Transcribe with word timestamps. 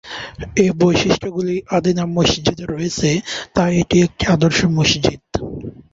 এ 0.57 0.67
বৈশিষ্ট্যগুলি 0.79 1.55
আদিনা 1.77 2.03
মসজিদে 2.15 2.65
রয়েছে, 2.65 3.09
তাই 3.55 3.71
এটি 3.81 3.97
একটি 4.05 4.23
‘আদর্শ’ 4.27 4.59
মসজিদ। 4.77 5.21